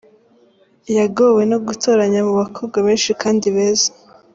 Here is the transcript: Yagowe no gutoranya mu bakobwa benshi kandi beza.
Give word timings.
Yagowe 0.97 1.41
no 1.51 1.57
gutoranya 1.65 2.19
mu 2.27 2.33
bakobwa 2.41 2.77
benshi 2.85 3.11
kandi 3.21 3.45
beza. 3.55 3.89